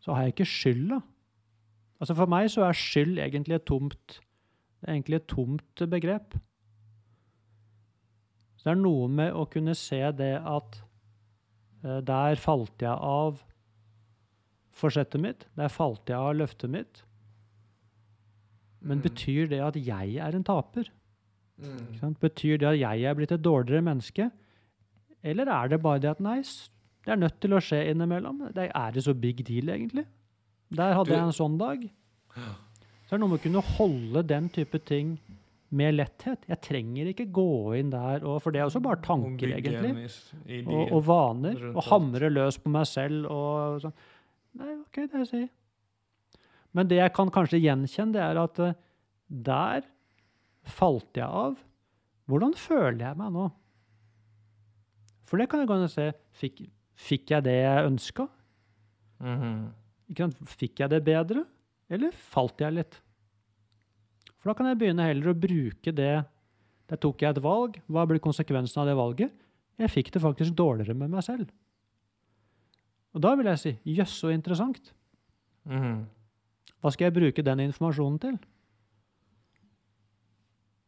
[0.00, 1.02] så har jeg ikke skylda.
[2.00, 4.20] Altså For meg så er skyld egentlig et tomt
[4.86, 6.36] egentlig et tomt begrep.
[8.58, 10.78] Så det er noe med å kunne se det at
[11.84, 13.40] eh, der falt jeg av
[14.78, 17.02] forsettet mitt, der falt jeg av løftet mitt.
[18.80, 19.02] Men Mm.
[19.08, 20.90] betyr det at jeg er en taper?
[21.58, 22.14] Mm.
[22.20, 24.30] Betyr det at jeg er blitt et dårligere menneske?
[25.24, 28.52] Eller er det bare det at nei, det er nødt til å skje innimellom?
[28.54, 30.06] Det er det så big deal, egentlig?
[30.70, 31.88] Der hadde Du- jeg en sånn dag.
[33.08, 35.18] Så er det noe med å kunne holde den type ting
[35.70, 36.44] med letthet.
[36.48, 40.10] Jeg trenger ikke gå inn der, og, for det er også bare tanker, egentlig.
[40.66, 41.62] Og, og vaner.
[41.74, 43.92] Og hamre løs på meg selv og sånn.
[44.58, 45.48] Nei, OK, det jeg sier.
[46.74, 48.74] Men det jeg kan kanskje gjenkjenne, det er at eh,
[49.30, 49.82] der
[50.68, 51.56] falt jeg av.
[52.28, 53.46] Hvordan føler jeg meg nå?
[55.28, 56.10] For det kan jeg gå inn og se.
[56.40, 56.62] Fikk,
[57.08, 58.28] fikk jeg det jeg ønska?
[59.24, 59.54] Mhm.
[60.08, 61.44] Fikk jeg det bedre,
[61.92, 62.98] eller falt jeg litt?
[64.38, 66.24] For da kan jeg begynne heller å bruke det
[66.88, 67.74] Der tok jeg et valg.
[67.84, 69.32] Hva blir konsekvensen av det valget?
[69.76, 71.50] Jeg fikk det faktisk dårligere med meg selv.
[73.12, 74.94] Og da vil jeg si jøss, så interessant.
[75.68, 76.06] Mhm.
[76.80, 78.38] Hva skal jeg bruke den informasjonen til?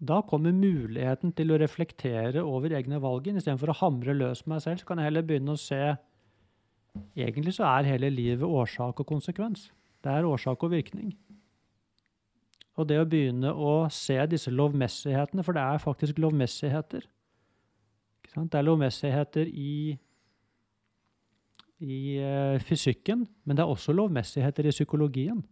[0.00, 3.26] Da kommer muligheten til å reflektere over egne valg.
[3.28, 5.98] Istedenfor å hamre løs på meg selv, så kan jeg heller begynne å se
[7.16, 9.68] Egentlig så er hele livet årsak og konsekvens.
[10.02, 11.12] Det er årsak og virkning.
[12.78, 17.04] Og det å begynne å se disse lovmessighetene, for det er faktisk lovmessigheter.
[18.30, 19.98] Det er lovmessigheter i,
[21.82, 25.42] i eh, fysikken, men det er også lovmessigheter i psykologien.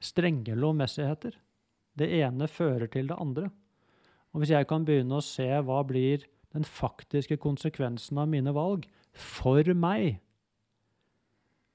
[0.00, 1.34] Strenge lovmessigheter.
[1.98, 3.50] Det ene fører til det andre.
[4.32, 8.86] Og hvis jeg kan begynne å se hva blir den faktiske konsekvensen av mine valg
[9.18, 10.18] for meg,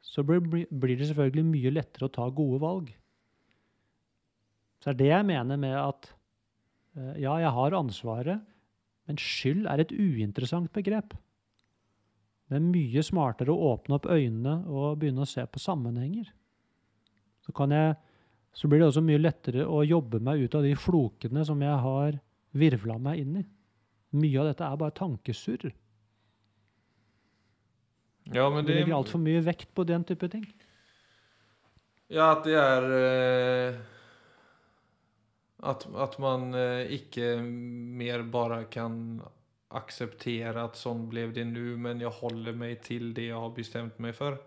[0.04, 2.92] så blir, det selvfølgelig mye lettere å ta gode valg.
[4.84, 6.10] Så det er det jeg mener med at
[6.98, 8.44] eh, ja, jeg har ansvaret,
[9.08, 11.16] men skyld er et uinteressant begrep.
[12.52, 16.28] Det er mye smartere å åpne opp øynene og begynne å se på sammenhenger.
[17.44, 17.96] Så, jeg,
[18.56, 21.80] så blir det også mye lettere å jobbe meg ut av de flokene som jeg
[21.88, 22.20] har
[22.54, 23.46] virvla meg inn i.
[24.14, 25.72] Mye av dette er bare tankesurr.
[28.32, 30.46] Ja, men Vi det legger altfor mye vekt på den type ting.
[32.14, 33.80] Ja, at det er eh,
[35.64, 39.22] at, at man eh, ikke mer bare kan
[39.74, 43.98] akseptere at sånn ble det nå, men jeg holder meg til det jeg har bestemt
[44.04, 44.38] meg for.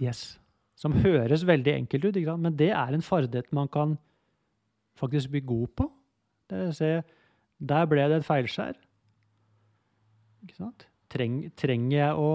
[0.00, 0.38] Yes.
[0.78, 3.98] Som høres veldig enkelt ut, men det er en ferdighet man kan
[5.00, 5.88] faktisk bli god på.
[6.48, 6.92] Det vil si,
[7.72, 8.78] der ble det et feilskjær.
[10.44, 10.86] Ikke sant?
[11.10, 12.30] Treng, trenger jeg å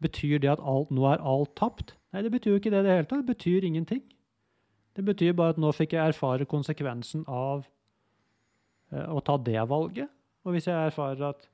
[0.00, 1.94] Betyr det at alt, nå er alt tapt?
[2.14, 3.22] Nei, det betyr jo ikke det i det hele tatt.
[3.22, 4.02] Det betyr ingenting.
[4.96, 7.66] Det betyr bare at nå fikk jeg erfare konsekvensen av
[8.92, 10.10] eh, å ta det valget.
[10.44, 11.48] Og hvis jeg erfarer at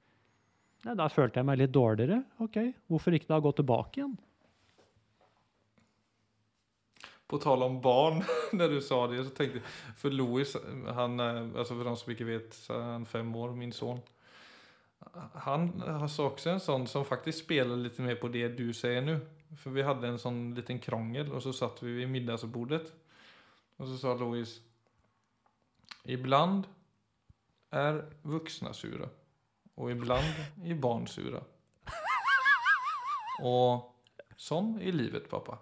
[0.86, 2.20] Nei, da følte jeg meg litt dårligere.
[2.44, 4.12] Ok, hvorfor ikke da gå tilbake igjen?
[7.26, 8.20] På tal om barn,
[8.58, 10.52] når du sa det så tenkte jeg For Louis,
[10.94, 13.98] han, altså for de som ikke vet, så er han fem år, min son.
[15.46, 19.04] Han har så också en sånn som faktisk spelar litt mer på det du sier
[19.04, 19.18] nu.
[19.56, 22.88] For vi hadde en sånn liten krongel og så satt vi vid middagsbordet.
[23.76, 24.60] Og så sa Louise
[26.06, 26.66] ibland
[27.74, 29.08] er voksne sura
[29.76, 30.24] og ibland
[30.64, 31.42] er barn sure.
[33.44, 33.84] Og
[34.40, 35.58] sånn er livet pappa.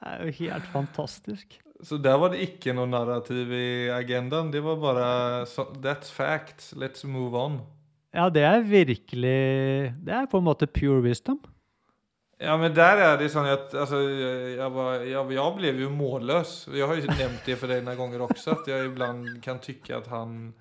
[0.00, 1.58] Det er jo helt fantastisk.
[1.82, 4.52] Så der var det ikke noe narrativ i agendaen.
[4.54, 5.08] Det var bare
[5.50, 6.72] so, That's facts.
[6.78, 7.58] Let's move on.
[8.14, 11.40] Ja, det er virkelig Det er på en måte pure wisdom.
[12.38, 16.54] Ja, men der er det sånn at altså, jeg, var, jeg, jeg ble jo målløs.
[16.74, 19.96] Jeg har jo nevnt det for deg noen ganger også, at jeg iblant kan tykke
[19.96, 20.52] at han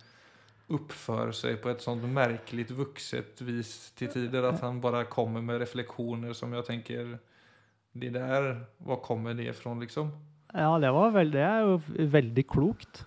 [0.74, 4.48] oppfører seg på et sånt merkelig vokset vis til tider.
[4.50, 7.18] At han bare kommer med refleksjoner som jeg tenker
[7.94, 10.10] Det der, hvor kommer det fra, liksom?
[10.54, 11.80] Ja, det, var vel, det er jo
[12.14, 13.04] veldig klokt.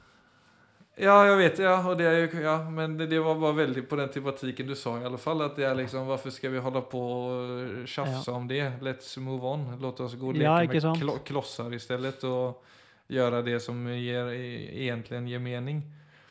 [0.97, 1.59] Ja, jeg vet.
[1.61, 1.75] Ja.
[1.95, 4.95] Det er jo, ja, men det, det var bare veldig på den tematikken du sa,
[4.99, 5.45] i alle fall.
[5.45, 8.37] At det er liksom Hvorfor skal vi holde på og tjafse Ja.
[8.37, 8.63] om det?
[8.81, 9.67] Let's move on.
[9.81, 11.03] Låt oss gå og leke ja, med sant?
[11.03, 12.65] klo klosser i stedet, og
[13.13, 15.85] gjøre det som gir, egentlig gir mening.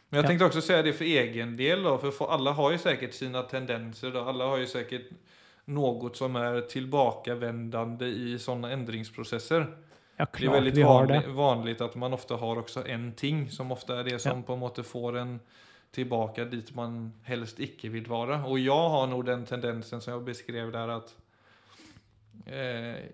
[0.10, 2.82] Men jeg tenkte også si det for egen del, da, for, for alle har jo
[2.82, 4.12] sikkert sine tendenser.
[4.16, 4.26] Da.
[4.32, 5.14] Alle har jo sikkert
[5.76, 9.66] noe som er tilbakevendende i sånne endringsprosesser.
[10.18, 13.94] Ja, Det er veldig vanlig, vanlig at man ofte har også en ting som ofte
[14.00, 15.40] er det som på en måte får en
[15.92, 18.42] tilbake dit man helst ikke vil være.
[18.48, 21.14] Og jeg har nok den tendensen som jeg beskrev der at
[22.48, 23.10] eh,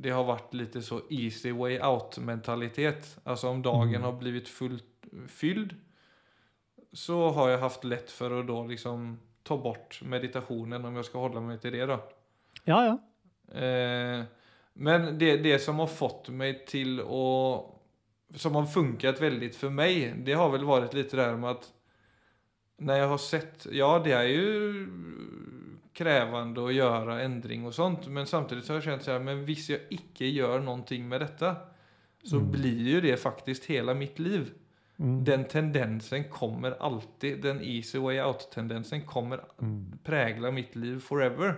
[0.00, 3.16] det har vært litt så easy way out-mentalitet.
[3.26, 4.02] Altså om dagen Mm.
[4.02, 4.84] har blivit fullt
[5.26, 5.74] fylld
[6.94, 11.20] så har jeg hatt lett for å da liksom ta bort meditasjonen om jeg skal
[11.20, 11.98] holde meg til det da.
[12.66, 12.98] Ja, ja.
[13.52, 14.24] Eh,
[14.78, 17.24] men det, det som har fått meg til å
[18.36, 21.68] Som har funket veldig for meg, det har vel vært litt det her med at
[22.84, 24.48] når jeg har sett Ja, det er jo
[25.98, 29.70] krevende å gjøre endring og sånt, men samtidig så har jeg kjent sånn men hvis
[29.72, 31.56] jeg ikke gjør noe med dette,
[32.22, 32.50] så Mm.
[32.52, 34.52] blir jo det faktisk hele mitt liv.
[35.00, 35.24] Mm.
[35.24, 39.98] Den tendensen kommer alltid, den easy way out-tendensen kommer Mm.
[40.04, 41.56] prägla mitt liv forever.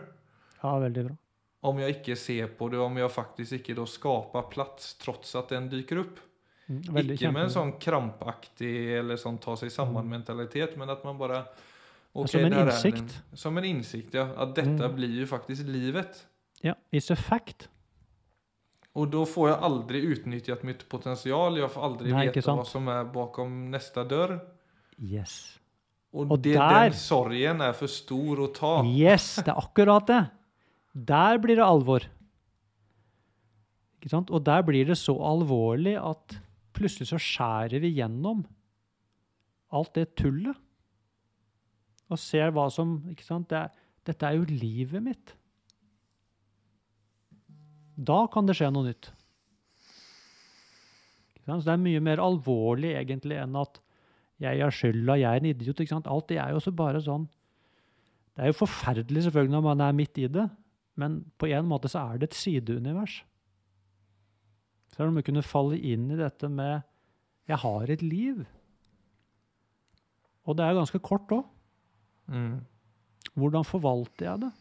[0.62, 1.16] Ja, veldig bra.
[1.62, 5.48] Om jeg ikke ser på det, om jeg faktisk ikke da skaper plass trots at
[5.52, 6.20] den dyker opp.
[6.70, 6.96] Mm.
[7.12, 8.70] Ikke med en sånn krampaktig
[9.00, 11.42] eller sånn ta seg sammen-mentalitet, men at man bare
[12.14, 13.18] okay, som en innsikt.
[13.32, 14.28] En, Som en innsikt, ja.
[14.36, 14.94] At dette Mm.
[14.96, 16.24] blir jo faktisk livet.
[16.62, 17.68] Ja, it's a fact.
[18.94, 21.56] Og da får jeg aldri utnyttet mitt potensial.
[21.56, 24.40] Jeg får aldri Nei, vite hva som er bakom neste dør.
[24.98, 25.58] Yes.
[26.12, 28.82] Og, Og det, der- den sorgen er for stor å ta.
[28.84, 30.30] Yes, det er akkurat det.
[30.94, 32.06] Der blir det alvor.
[33.98, 34.30] Ikke sant?
[34.30, 36.38] Og der blir det så alvorlig at
[36.76, 38.42] plutselig så skjærer vi gjennom
[39.70, 40.56] alt det tullet.
[42.10, 43.50] Og ser hva som ikke sant?
[43.52, 43.68] Det
[44.08, 45.34] dette er jo livet mitt.
[48.00, 49.10] Da kan det skje noe nytt.
[51.36, 51.62] Ikke sant?
[51.62, 53.78] Så det er mye mer alvorlig egentlig enn at
[54.40, 55.82] jeg har skylda, jeg er en idiot.
[55.82, 56.08] ikke sant?
[56.08, 57.28] Alt det er jo også bare sånn
[58.30, 60.46] det er jo forferdelig selvfølgelig når man er midt i det,
[61.00, 63.20] men på en måte så er det et sideunivers.
[64.90, 66.82] Så er det med å kunne falle inn i dette med
[67.48, 68.46] 'jeg har et liv'.
[70.46, 71.44] Og det er ganske kort òg.
[72.28, 72.60] Mm.
[73.34, 74.52] Hvordan forvalter jeg det?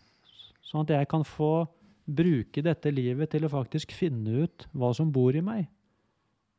[0.62, 1.68] Sånn at jeg kan få
[2.06, 5.68] bruke dette livet til å faktisk finne ut hva som bor i meg.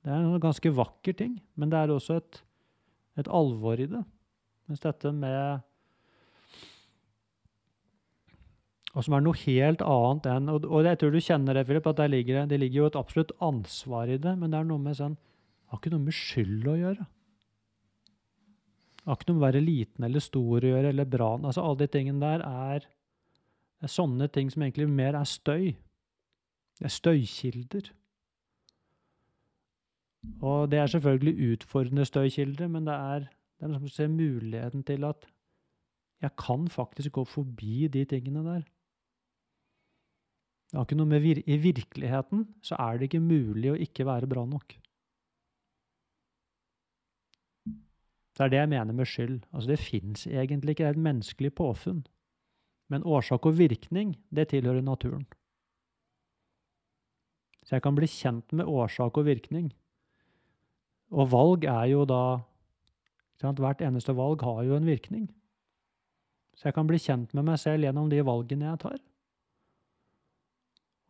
[0.03, 2.43] Det er en ganske vakker ting, men det er også et,
[3.21, 4.03] et alvor i det.
[4.67, 5.61] Mens dette med
[8.95, 11.87] Og som er noe helt annet enn Og, og jeg tror du kjenner det, Philip,
[11.87, 14.97] at ligger, det- ligger jo et absolutt ansvar i det, men det er noe med
[14.99, 15.17] sånn
[15.71, 17.05] har ikke noe med skyld å gjøre.
[19.07, 21.29] Har ikke noe med å være liten eller stor å gjøre, eller bra.
[21.39, 22.89] Altså, alle de tingene der er,
[23.81, 25.71] er sånne ting som egentlig mer er støy.
[26.81, 27.93] Det er støykilder.
[30.43, 34.83] Og det er selvfølgelig utfordrende støykilder, men det er, det er noe som ser muligheten
[34.89, 35.29] til at
[36.21, 38.67] jeg kan faktisk gå forbi de tingene der.
[40.71, 44.07] Det har ikke noe med vir I virkeligheten så er det ikke mulig å ikke
[44.07, 44.77] være bra nok.
[48.41, 49.41] Det er det jeg mener med skyld.
[49.51, 50.85] Altså, det fins egentlig ikke.
[50.87, 52.05] Det er et menneskelig påfunn.
[52.89, 55.27] Men årsak og virkning, det tilhører naturen.
[57.67, 59.69] Så jeg kan bli kjent med årsak og virkning.
[61.11, 62.41] Og valg er jo da?
[63.43, 65.29] Hvert eneste valg har jo en virkning.
[66.57, 68.99] Så jeg kan bli kjent med meg selv gjennom de valgene jeg tar.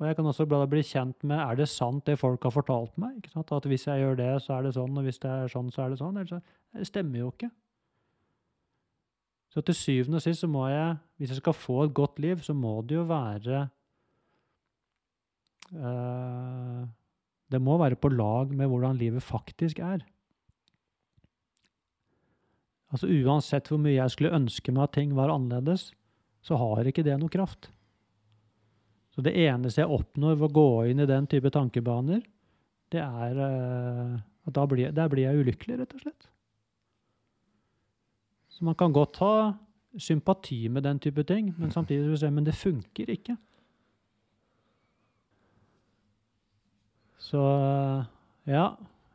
[0.01, 3.19] Og jeg kan også bli kjent med er det sant det folk har fortalt meg.
[3.21, 3.51] Ikke sant?
[3.53, 5.85] At hvis jeg gjør det, så er det sånn, og hvis det er sånn, så
[5.85, 6.17] er det sånn.
[6.17, 7.51] Det stemmer jo ikke.
[9.53, 12.41] Så til syvende og sist så må jeg, hvis jeg skal få et godt liv,
[12.47, 13.65] så må det jo være
[15.75, 16.85] eh,
[17.51, 20.07] Det må være på lag med hvordan livet faktisk er.
[22.91, 25.91] Altså Uansett hvor mye jeg skulle ønske meg at ting var annerledes,
[26.41, 27.69] så har ikke det noe kraft.
[29.21, 32.23] Så det eneste jeg oppnår ved å gå inn i den type tankebaner,
[32.89, 34.15] det er eh,
[34.49, 36.29] at da blir, der blir jeg ulykkelig, rett og slett.
[38.49, 39.35] Så man kan godt ha
[40.01, 43.37] sympati med den type ting, men samtidig vil du si, men det funker ikke.
[47.21, 47.43] Så
[48.49, 48.71] ja.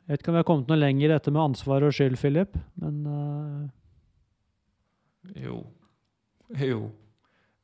[0.05, 2.19] Jeg vet ikke om vi har kommet noe lenger i dette med ansvar og skyld,
[2.21, 3.65] Philip, men uh...
[5.41, 5.63] Jo.
[6.61, 6.83] Jo.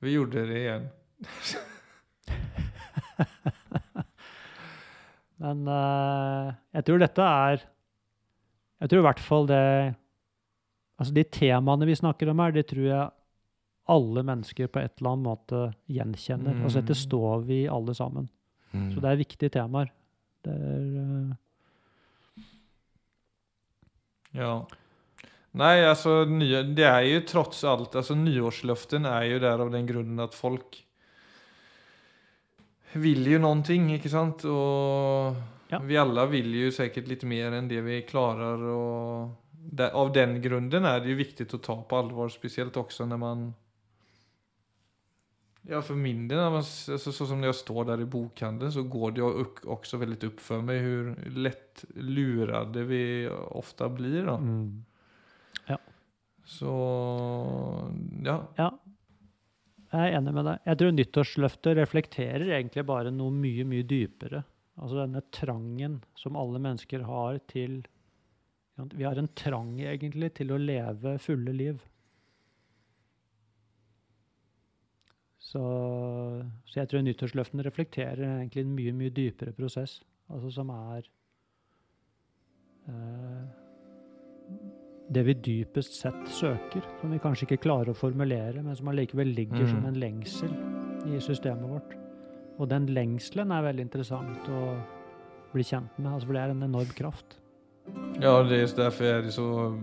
[0.02, 0.90] Vi gjorde det igjen.
[5.42, 7.64] Men uh, jeg tror dette er
[8.82, 9.62] Jeg tror i hvert fall det
[11.02, 13.10] Altså de temaene vi snakker om her, det tror jeg
[13.92, 16.60] alle mennesker på et eller annet måte gjenkjenner.
[16.62, 17.00] Altså dette Mm.
[17.02, 18.28] står vi alle sammen.
[18.72, 19.90] Så det er viktige temaer.
[20.46, 21.34] Det er uh...
[24.38, 24.52] Ja.
[25.58, 29.90] Nei, altså nye, det er jo trots alt altså Nyårsløften er jo der av den
[29.90, 30.78] grunnen at folk
[32.94, 34.46] vil jo någonting, ikke sant?
[34.46, 35.36] Og
[35.72, 35.80] Ja.
[35.80, 38.60] vi alle vil jo sikkert litt mer enn det vi klarer.
[38.60, 39.32] Og
[39.72, 43.18] det, av den grunnen er det jo viktig å ta på alvor, spesielt også når
[43.20, 43.54] man
[45.70, 49.12] Ja, for min del, altså, så som når jeg står der i bokhandelen, så går
[49.12, 54.26] det jo også veldig opp for meg hvor lett lurade vi ofte blir.
[54.26, 54.38] da.
[54.38, 54.84] mm.
[56.52, 56.72] Så
[58.26, 58.42] ja.
[58.58, 58.72] Ja.
[59.92, 60.60] Jeg er enig med deg.
[60.70, 64.40] Jeg tror nyttårsløftet reflekterer egentlig bare noe mye, mye dypere.
[64.80, 67.82] Altså denne trangen som alle mennesker har til
[68.96, 71.84] Vi har en trang egentlig til å leve fulle liv.
[75.52, 75.62] Så,
[76.66, 80.00] så jeg tror nyttårsløftene reflekterer egentlig en mye, mye dypere prosess.
[80.32, 81.10] Altså som er
[82.88, 83.61] eh,
[85.12, 89.34] det vi dypest sett søker, som vi kanskje ikke klarer å formulere, men som allikevel
[89.36, 89.88] ligger som Mm.
[89.88, 90.54] en lengsel
[91.06, 91.96] i systemet vårt.
[92.60, 94.78] Og den lengselen er veldig interessant å
[95.54, 97.38] bli kjent med, altså for det er en enorm kraft.
[98.22, 99.78] ja, det er derfor er det så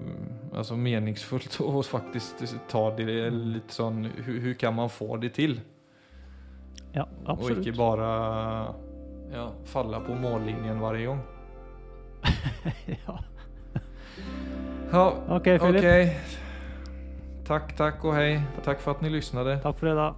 [0.54, 5.60] altså, meningsfullt å faktisk ta det litt sånn Hvordan kan man få det til?
[6.94, 7.58] Ja, absolutt.
[7.58, 8.74] Og ikke bare
[9.32, 11.20] ja, falle på mållinjen hver gang.
[13.06, 13.18] ja.
[14.92, 15.78] Ja, OK, Philip.
[15.78, 16.10] Okay.
[17.46, 18.42] Tack, tack och hej.
[18.64, 19.58] Tack för att ni lyssnade.
[19.58, 20.14] Takk for i dag.